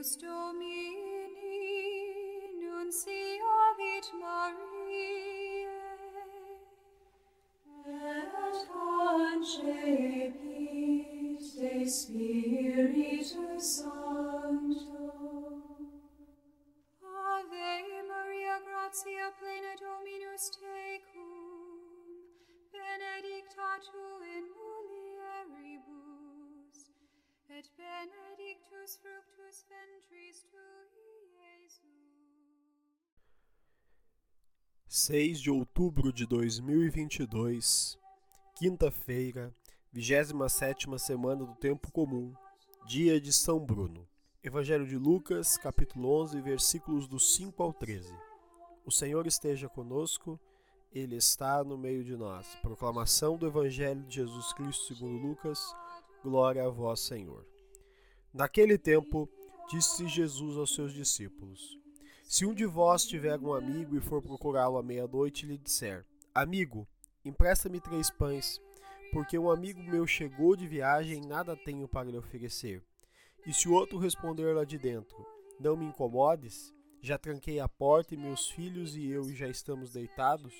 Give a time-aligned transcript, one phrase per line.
[0.00, 1.36] Dominus Domini,
[2.58, 5.68] nunciavit Mariae,
[7.86, 9.76] et concepit
[11.60, 15.06] de Spiritus Sancto.
[17.02, 21.30] Ave Maria, gratia plena Dominus tecum,
[22.72, 25.99] benedicta tu in mulieribus,
[28.96, 31.28] fructus ventris tui,
[31.62, 31.80] Iesus.
[34.88, 37.98] 6 de outubro de 2022,
[38.56, 39.54] quinta-feira,
[39.94, 42.34] 27ª semana do Tempo Comum,
[42.86, 44.08] dia de São Bruno.
[44.42, 48.12] Evangelho de Lucas, capítulo 11, versículos do 5 ao 13.
[48.84, 50.40] O Senhor esteja conosco,
[50.90, 52.56] Ele está no meio de nós.
[52.56, 55.60] Proclamação do Evangelho de Jesus Cristo segundo Lucas,
[56.22, 57.46] glória a vós, Senhor.
[58.32, 59.28] Naquele tempo,
[59.68, 61.76] disse Jesus aos seus discípulos,
[62.22, 66.06] se um de vós tiver um amigo e for procurá-lo à meia-noite e lhe disser:
[66.32, 66.86] Amigo,
[67.24, 68.60] empresta-me três pães,
[69.12, 72.84] porque um amigo meu chegou de viagem e nada tenho para lhe oferecer.
[73.44, 75.26] E se o outro responder lá de dentro:
[75.58, 76.72] Não me incomodes,
[77.02, 80.54] já tranquei a porta e meus filhos e eu já estamos deitados,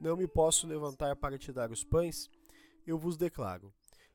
[0.00, 2.30] não me posso levantar para te dar os pães,
[2.86, 3.74] eu vos declaro: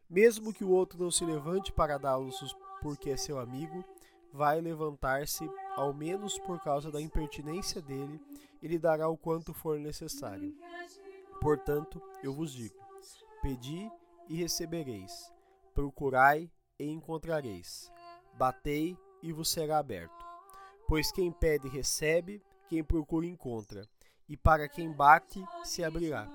[0.09, 2.41] mesmo que o outro não se levante para dá-los
[2.85, 3.83] porque é seu amigo,
[4.31, 8.21] vai levantar-se, ao menos por causa da impertinência dele,
[8.61, 10.55] e lhe dará o quanto for necessário.
[11.41, 12.75] Portanto, eu vos digo:
[13.41, 13.91] pedi
[14.29, 15.33] e recebereis,
[15.73, 17.91] procurai e encontrareis,
[18.37, 20.23] batei e vos será aberto.
[20.87, 22.39] Pois quem pede recebe,
[22.69, 23.89] quem procura encontra,
[24.29, 26.29] e para quem bate se abrirá.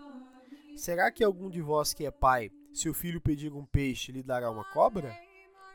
[0.74, 4.20] Será que algum de vós que é pai, se o filho pedir um peixe, lhe
[4.24, 5.29] dará uma cobra?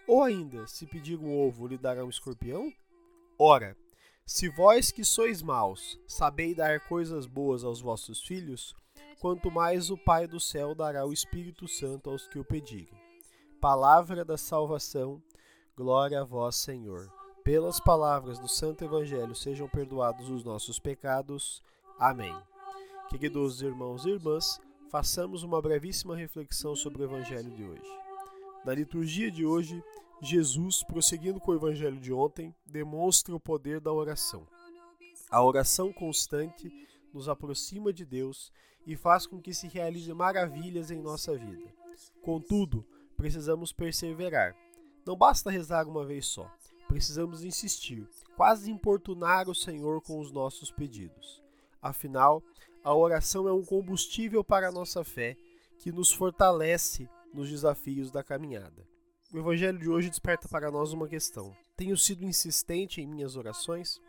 [0.07, 2.71] Ou ainda, se pedir um ovo, lhe dará um escorpião?
[3.39, 3.75] Ora,
[4.25, 8.75] se vós que sois maus, sabeis dar coisas boas aos vossos filhos,
[9.19, 12.93] quanto mais o Pai do céu dará o Espírito Santo aos que o pedirem.
[13.59, 15.21] Palavra da salvação,
[15.75, 17.11] glória a vós, Senhor.
[17.43, 21.61] Pelas palavras do Santo Evangelho sejam perdoados os nossos pecados.
[21.99, 22.35] Amém.
[23.09, 28.04] Queridos irmãos e irmãs, façamos uma brevíssima reflexão sobre o Evangelho de hoje.
[28.65, 29.83] Na liturgia de hoje,
[30.19, 34.47] Jesus, prosseguindo com o Evangelho de ontem, demonstra o poder da oração.
[35.29, 36.71] A oração constante
[37.13, 38.51] nos aproxima de Deus
[38.83, 41.71] e faz com que se realize maravilhas em nossa vida.
[42.23, 42.83] Contudo,
[43.15, 44.55] precisamos perseverar.
[45.05, 46.51] Não basta rezar uma vez só.
[46.87, 51.39] Precisamos insistir, quase importunar o Senhor com os nossos pedidos.
[51.79, 52.41] Afinal,
[52.83, 55.37] a oração é um combustível para a nossa fé
[55.77, 58.87] que nos fortalece nos desafios da caminhada.
[59.33, 63.99] O Evangelho de hoje desperta para nós uma questão: tenho sido insistente em minhas orações?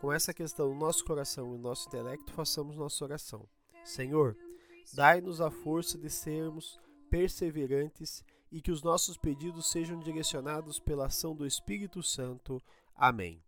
[0.00, 3.48] Com essa questão no nosso coração e no nosso intelecto, façamos nossa oração.
[3.82, 4.36] Senhor,
[4.92, 6.78] dai-nos a força de sermos
[7.08, 8.22] perseverantes
[8.52, 12.62] e que os nossos pedidos sejam direcionados pela ação do Espírito Santo.
[12.94, 13.42] Amém.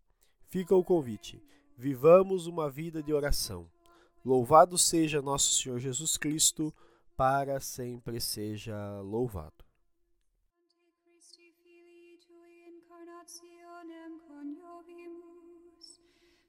[0.48, 1.42] Fica o convite.
[1.76, 3.70] Vivamos uma vida de oração.
[4.24, 6.74] Louvado seja nosso Senhor Jesus Cristo,
[7.18, 9.66] para sempre seja louvado.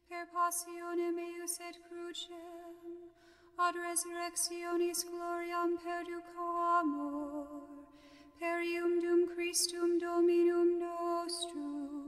[0.08, 3.10] Per passionem eius et crucem,
[3.58, 6.46] ad resurrectionis gloriam perduco
[6.80, 7.48] amor,
[8.40, 11.99] per ium dum Christum Dominum nostrum,